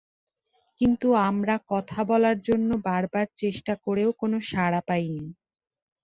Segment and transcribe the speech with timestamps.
[0.81, 5.25] কিন্তু আমরা কথা বলার জন্য বারবার চেষ্টা করেও কোনো সাড়া পাইনি।